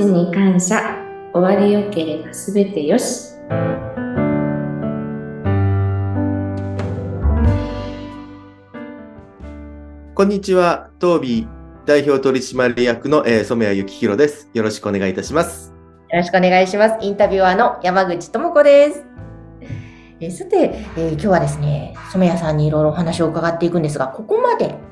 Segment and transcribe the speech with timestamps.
[0.00, 0.96] 日に感謝。
[1.34, 3.34] 終わりよければすべてよし。
[10.14, 11.46] こんにちは、東美
[11.86, 14.48] 代表取締役の、えー、染谷幸宏です。
[14.54, 15.74] よろしくお願いいたします。
[16.10, 16.96] よろしくお願いします。
[17.04, 19.04] インタビュアーの山口智子です。
[20.20, 24.89] えーさて、えー今日はですね、染谷さんにいろいろお話を伺っていくんですが、ここまで、うん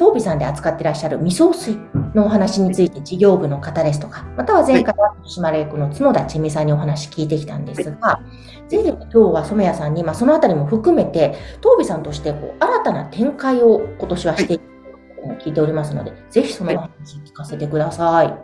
[0.00, 1.76] 東美さんで扱ってらっしゃる未送水
[2.14, 8.22] のお話について事業部の方ですとか、または前回は取締役の角田千美さんにお話聞いてきたんですが、
[8.68, 16.88] ぜひ今日は染谷さんに、まあ、そのあたりも含めて、東美さんとしてこう新たな展開を今年はしていくことも聞いておりますので、ぜひそのお話
[17.26, 18.34] 聞かせてください。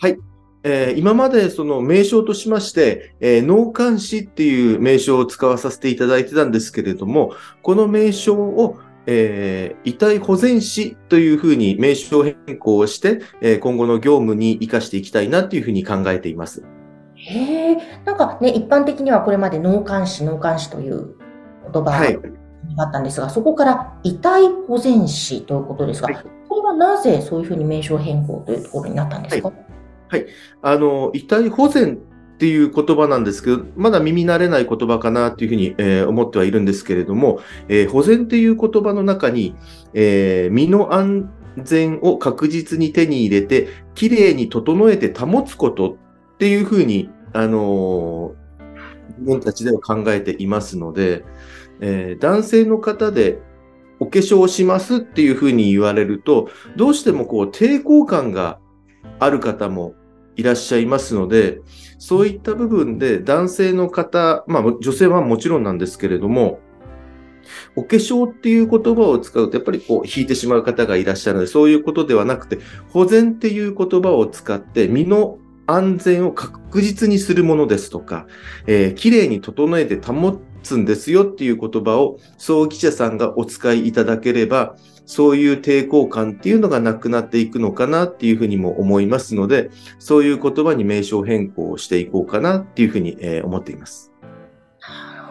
[0.00, 0.16] はい。
[0.62, 7.32] えー今までその名称としまして、えー脳幹視っていう名称を使わさせていただいてたんですけれども、
[7.62, 16.64] この名称を、えー遺体保全士というふうに名称変更をして、えー今後の業務に活かしていきたいなっていうふうに考えています。
[17.14, 21.14] へえ、なんかね、一般的にはこれまで脳幹視、脳幹視という
[21.72, 22.14] 言葉はい。
[22.76, 26.24] があったんですが、そこから遺体保全士ということですが、はい。
[26.48, 29.52] これはなぜそういうふうに名称変更というところになったんですか、
[30.62, 31.98] あの、遺体保全
[32.34, 39.54] っていう言葉なんですけど、まだ耳慣れない言葉かなっていうふうに、えー思ってはいるんですけれども、えー保全っていう言葉の中に、
[39.94, 41.30] えー身の安
[41.62, 48.34] 全を確実に手に入れて、きれいに整えて保つことっていうふうに、あの
[49.18, 51.24] 自分たちでは考えていますので、
[51.80, 53.38] え男性の方で
[54.00, 58.58] お化粧をしますっていうふうに言われると、どうしてもこう抵抗感が
[59.20, 59.94] ある方も
[60.36, 61.60] いらっしゃいますので、
[61.98, 66.60] そういった部分で男性の方、まあ女性はもちろんなんですけれども、
[67.76, 72.58] お化粧っていう言葉を使うとやっぱりこう引いてしまう方がいらっしゃるので、そういうことではなくて、
[72.90, 78.26] 保全っていう言葉を使って身の安全を確実にするものですとか、
[78.66, 84.76] えー、綺麗に整えて保つんですよっていう言葉を葬儀社さんがお使いいただければ、
[85.06, 94.13] そういう抵抗感っていうのがなくなっていくのかなっていうふうにも思いますので、そういう言葉に名称変更をしていこうかなっていうふうに、思っています。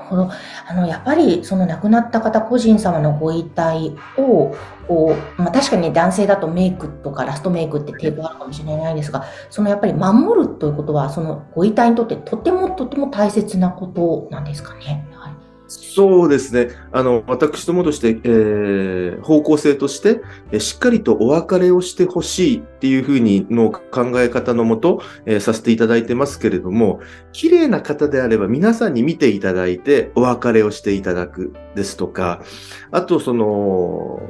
[0.10, 0.30] ほど。
[0.68, 4.56] あの、やっぱり、その亡くなった方個人様のご遺体を、
[4.88, 15.08] こう、まあ確かに男性だとメイクとかラストメイクって抵抗あるかもしれないですが、そのやっぱり守るということは、そのご遺体にとってとてもとても大切なことなんですかね。
[15.14, 15.43] はい。
[15.76, 16.70] そうですね。
[16.92, 27.00] あの、私どもとして、えー方向性として、えしっかりとお別れをしてほしいっていうふうにの考え方のもと、えーさせていただいてますけれども、
[27.32, 32.42] 綺麗な方であれば皆さんに見ていただいてお別れをしていただくですとか、
[32.92, 34.22] あとその、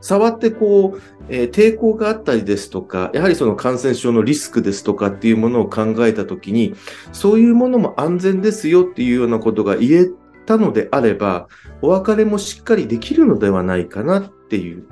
[0.00, 6.74] 触ってこう、えー抵抗があったりですとか、やはりその感染症のリスクですとかっていうものを考えたときに、
[7.12, 10.10] そういうものも安全ですよっていうようなことが言え
[10.44, 11.48] たのであれば、
[11.80, 14.84] お別れもしっかりできるのではないかなっていう。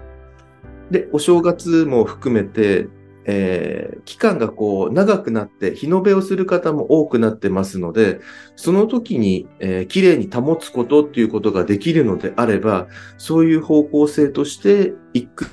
[0.90, 2.88] で、お正月も含めて、
[3.26, 8.20] えー期間がこう長くなって日延べをする方も多くなってますので、
[8.56, 12.88] その時に、えー綺麗に保つことっていうことができるのであれば、
[13.18, 15.46] そういう方向性として行く、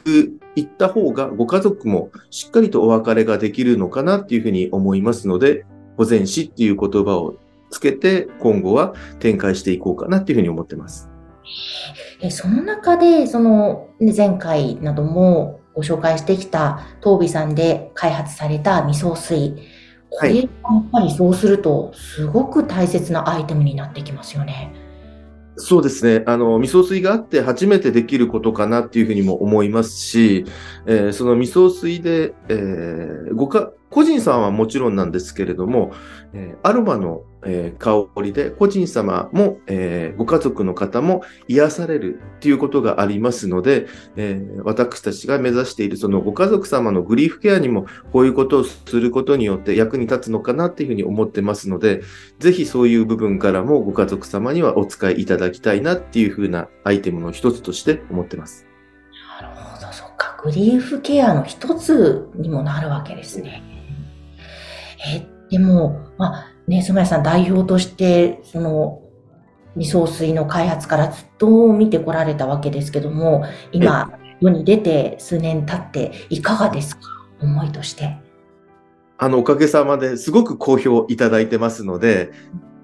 [0.55, 5.65] 行った方がご家族もしっかりとお別れができるのかなっていうふうに思いますので、
[5.97, 7.35] 保全死っていう言葉を
[7.69, 11.09] つけて今後は展開していこうかなっていうふうに思ってます。
[12.21, 19.55] えその中で、その、ね前回などもご紹介してきた東美さんで開発された未送水。
[20.09, 20.49] これ、はいやっ
[20.91, 24.73] ぱりそうすると、すごく大切なアイテムになってきますよね。
[25.57, 26.23] そうですね。
[26.27, 30.45] あの、味噌水があって初めてできることかなっていうふうにも思いますし、
[30.85, 35.91] えーその味噌水で、えーごか、個人さんはもちろんなんですけれども、
[36.33, 52.01] えーアロマの、えー香りで個人様も、えーご家族の方も癒されるっていうことがありますので、えー私たちが目指しているそのご家族様のグリーフケアにもこういうことをすることによって役に立つのかなっていうふうに思ってますので、
[52.39, 58.65] ぜひそういう部分からもご家族様にはお使いいただきたいなっていうふうなアイテムの一つとして思ってます。
[59.41, 60.41] なるほど、そっか。
[60.43, 63.61] グリーフケアの一つにもなるわけですね。
[65.15, 69.01] え、でも、まあ、ね、染谷さん代表として、その、
[69.75, 77.01] 未送水の開発からずっと見てこられたわけですけども、今、世に出て数年経っていかがですか？
[77.39, 78.17] 思いとして。
[79.17, 82.31] あの、おかげさまですごく好評いただいてますので、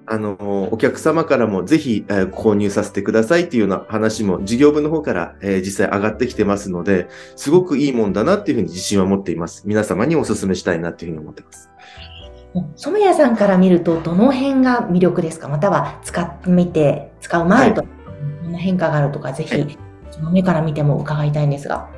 [0.06, 9.62] あの、お客様からもぜひ、えー購入させてくださいっていうような話も事業部の方から、えー実際上がってきてますので、すごくいいもんだなっていうふうに自信は持っています。
[9.66, 11.70] 皆様にお勧めしたいなっていうふうに思ってます。
[12.76, 15.48] 染谷さんから見ると、どの辺が魅力ですか？
[15.48, 17.82] または使ってみて、使う前と、
[18.42, 19.78] どんな変化があるとか、ぜはひ、
[20.10, 21.88] その目から見ても伺いたいんですが。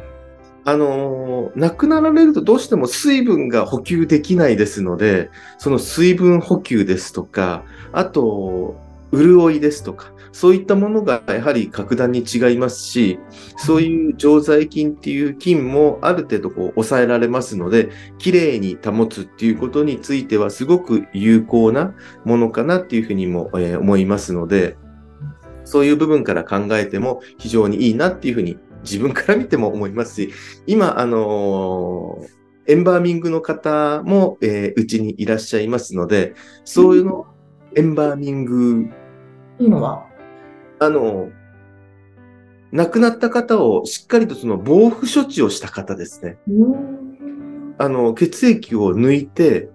[0.65, 7.63] あのー亡くなられるとどうしても水分が補給できないですので、その水分補給ですとか、
[7.93, 8.75] あと、
[9.13, 13.19] 潤いですとか、そういったものがやはり格段に違いますし、
[13.57, 17.89] そういう常在菌っていう菌もある程度こう抑えられますので、
[18.19, 21.95] きれいに保つっていうことについてはすごく有効な
[22.27, 24.77] ものかなっていうふうにも、えー思いますので、
[25.65, 30.33] そういう部分から考えても非常にいいなっていうふうに自分から見ても思いますし、
[30.67, 32.27] 今、あのー
[32.69, 36.35] エンバーミングの方も、えーうちにいらっしゃいますので、
[36.67, 37.25] そういうの、
[37.75, 38.91] エンバーミング、
[39.57, 40.06] というのは、
[40.79, 41.31] あの、
[42.73, 46.39] 亡くなった方をしっかりとその防腐処置をした方ですね。
[47.79, 49.71] あの、血液を抜いて、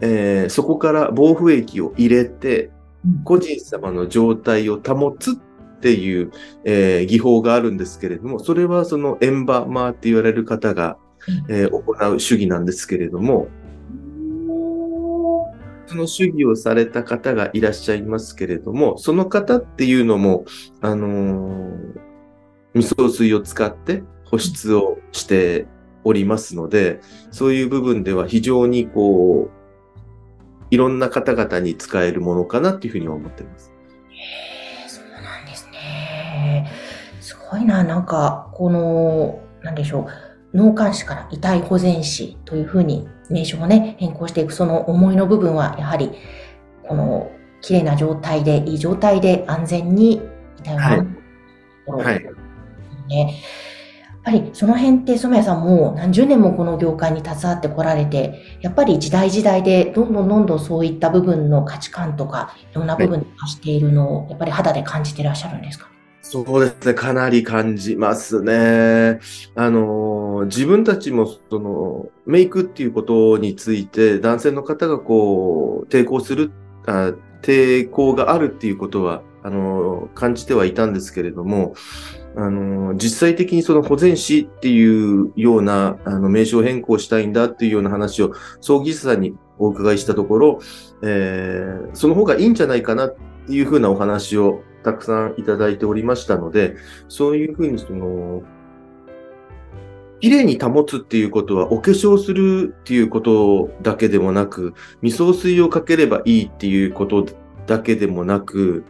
[0.00, 2.70] えーそこから防腐液を入れて、
[3.24, 5.34] 個人様の状態を保つっ
[5.80, 6.32] ていう、
[6.64, 10.98] えー技法があるんですけれども、それはそのエンバマーって言われる方が、
[11.48, 13.48] えー行う主義なんですけれども、
[15.86, 20.44] その主義をされた方がいらっしゃいますけれども、その方っていうのも、
[20.80, 22.04] あのー
[22.74, 25.66] 味噌水を使って保湿をして
[26.02, 27.00] おりますので、
[27.30, 29.50] そういう部分では非常にこう、
[30.70, 33.72] いろんな方々に使えるものかなっていうふうに思ってます。
[34.10, 36.68] へーそうなんですね。
[37.20, 40.06] すごいな、なんか、この、なんでしょう、
[40.54, 46.12] 脳幹視から遺体保全士というふうに名称をね、変更していくその思いの部分は、やはり、
[46.86, 47.30] この、
[47.60, 50.20] 綺麗な状態で、いい状態で安全に
[50.58, 51.06] 遺体を守る
[51.86, 52.24] ところはい。
[53.08, 53.34] ね。
[54.26, 65.88] やっぱりその辺って染谷さんも何十年もこの業界に携わってこられて、やっぱり時代時代でどんどんどんどんそういった部分の価値観とか、いろんな部分に増しているのを、やっぱり肌で感じてらっしゃるんですか？
[66.26, 66.94] そうですね。
[66.94, 69.20] かなり感じますね。
[69.54, 76.50] あの、自分たちも、その、メイクっていうことについて、男性の方がこう、抵抗する、
[76.86, 77.12] あ
[77.42, 81.74] 抵抗があるっていうことは、あの、感じてはいたんですけれども、
[82.36, 88.32] あの、実際的にその保全士っていうような、あの、名称変更したいんだっていうような話を、
[88.62, 90.58] 葬儀師さんにお伺いしたところ、
[91.02, 93.14] えーその方がいいんじゃないかなっ
[93.46, 96.76] ていうふうなお話をたくさんいただいておりましたので、
[97.08, 98.42] そういうふうにその、
[100.20, 107.26] 綺麗に保つっていうことは、お化粧するっていうことだけでもなく、味噌水をかければいいっていうこと
[107.66, 108.84] だけでもなく、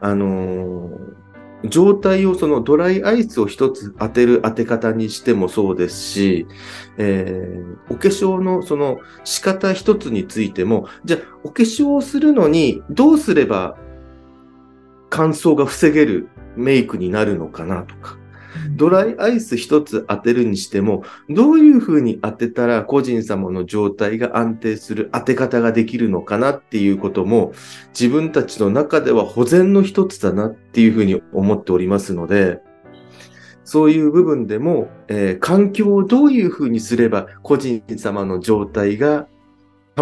[0.00, 1.28] あのー
[1.64, 6.46] 状態をそのドライアイスを一つ当てる当て方にしてもそうですし、
[6.98, 13.76] えーお化粧のその仕方一つについても、じゃあお化粧をするのにどうすれば
[15.10, 18.18] 乾燥が防げるメイクになるのかなとか、
[18.76, 27.52] ドライアイス一つ当てるにしても、どういうふうに当てたら個人様の状態が安定する当て方ができるのかなっていうことも、
[27.98, 32.60] 自分たちの中では保全の一つだなっていうふうに思っておりますので、
[33.64, 39.28] そういう部分でも、えー環境をどういうふうにすれば個人様の状態が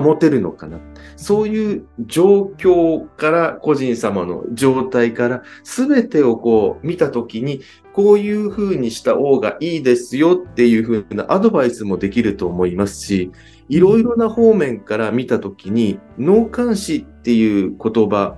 [0.02, 0.78] 保てるのかな。
[1.16, 7.60] そういう状況から個人様の状態から全てをこう見たときに、
[7.92, 13.32] こういうふうにした方がいいですよっていうふうなアドバイスもできると思いますし、
[13.68, 18.36] いろいろな方面から見たときに、脳幹視っていう言葉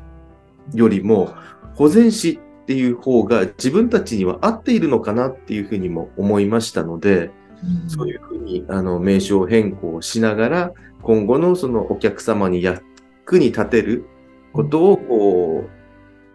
[0.75, 1.35] よりも、
[1.75, 7.31] 保全視っていう方が自分たちには合っているのかなっていうふうにも思いましたので、
[7.89, 10.73] そういうふうにあの名称変更しながら、
[11.03, 12.83] 今後のそのお客様に役
[13.33, 14.05] に立てる
[14.53, 15.71] ことをこう、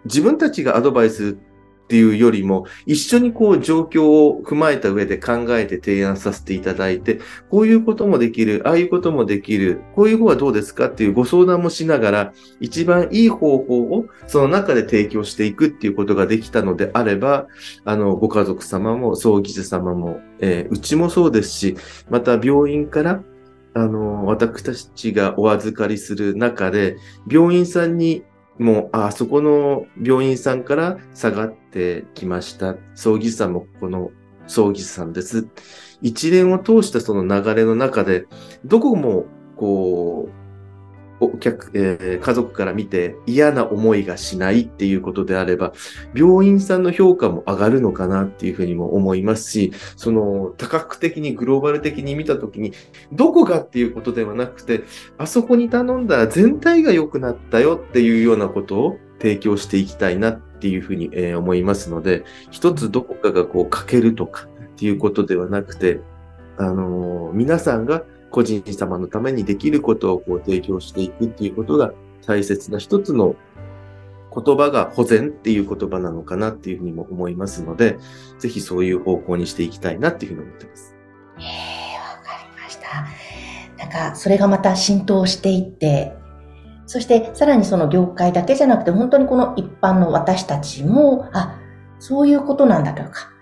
[0.05, 1.37] 自分たちがアドバイス
[1.83, 17.47] っていうよりも、一緒にこう状況を踏まえた上で考えて提案させていただいて、こういうこともできる、ああいうこともできる、こういう方はどうですかっていうご相談もしながら、一番いい方法をその中で提供していくっていうことができたのであれば、
[17.83, 21.77] あの、ご家族様も葬儀師様も、えーうちもそうですし、
[22.09, 23.21] また病院から、
[23.73, 28.23] あの、私たちがお預かりする中で、病院さんに
[28.59, 32.75] もう、あ、そこの病院さんから下がってきました。
[32.95, 34.11] 葬儀師さんもこの
[34.47, 35.47] 葬儀師さんです。
[36.01, 38.25] 一連を通したその流れの中で、
[38.65, 39.25] どこも、
[39.55, 40.42] こう、
[41.19, 45.73] お客、えー家族から見て嫌な思いがしないっていうことであれば、
[46.15, 52.73] 病院さんの評価も上がるのかなっていうふうにも思いますし、その多角的にグローバル的に見たときに、
[53.11, 54.83] どこがっていうことではなくて、
[55.17, 65.99] あそこに頼んだら全体が良くなったよっていうようなことを提供していきたいなっていうふうに、えー思いますので、一つどこかがこう欠けるとかっていうことではなくて、
[66.57, 71.93] あのー皆さんが個人様のためにできることをこう提供していくっていうことが
[72.25, 73.35] 大切な一つの
[74.33, 77.99] 言葉が保全っていう言葉なのかなっていうふうにも思いますので、
[78.39, 80.95] ぜひそういう方向にしていきたいなっていうふうに思ってます。
[81.37, 83.05] ええわかりました。
[83.77, 86.13] なんか、それがまた浸透していって、
[86.87, 91.59] そしてさらにその業界だけじゃなくて、本当にこの一般の私たちも、あ、
[91.99, 93.32] そういうことなんだというか、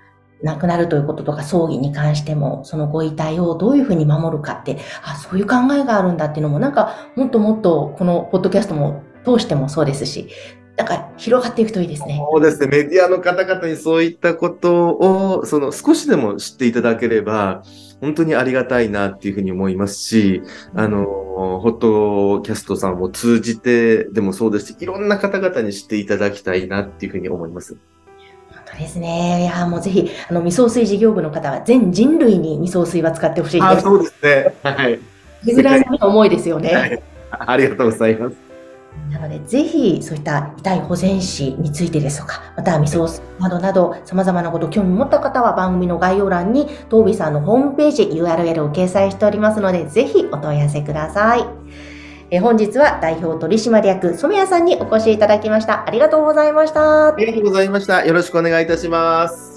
[0.44, 10.30] 亡くなるということとか葬儀に関しても、そのご遺体をどういうふうに守るかって、あ、そういう考えがあるんだっていうのも、なんか、もっともっとこのポッドキャストも通してもそうですし、
[10.78, 12.20] なんか広がっていくといいですね。
[12.32, 12.68] そうですね。
[12.68, 17.64] メディアの方々にそういったことを、その少しでも知っていただければ、
[18.00, 20.42] 本当にありがたいなっていうふうに思いますし、
[20.74, 27.78] あの、ホットキャストさんを通じてでもそうですし、いろんな方々に知っていただきたいなっていうふうに思います。
[28.78, 29.44] ですね。
[29.44, 33.82] いや、もうぜひ、あの、味噌水事業部の方は全人類に味噌水は使ってほしいです。
[33.82, 34.56] そうですね。
[34.64, 35.00] はい。
[35.42, 36.74] それぐらいの思いですよね。
[36.74, 38.36] はいありがとうございます。
[39.10, 51.46] なので、ぜひ、そういった遺体保全史についてですとか、または味噌水などなど、様々なことを興味持った方は番組の概要欄に、東美さんのホームページ URL を掲載しておりますので、ぜひお問い合わせください。
[52.34, 55.86] え本日は代表取締役染谷さんにお越しいただきました。
[55.86, 57.16] ありがとうございましたあ。
[57.18, 58.06] りがとうございました。
[58.06, 59.51] よろしくお願いいたします。